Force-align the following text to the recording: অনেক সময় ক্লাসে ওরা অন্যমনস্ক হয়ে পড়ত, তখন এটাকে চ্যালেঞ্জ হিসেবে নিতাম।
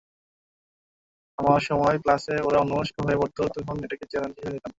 অনেক 1.37 1.61
সময় 1.69 1.97
ক্লাসে 2.03 2.35
ওরা 2.47 2.57
অন্যমনস্ক 2.59 2.95
হয়ে 3.05 3.19
পড়ত, 3.21 3.37
তখন 3.55 3.75
এটাকে 3.85 4.05
চ্যালেঞ্জ 4.11 4.33
হিসেবে 4.35 4.53
নিতাম। 4.53 4.69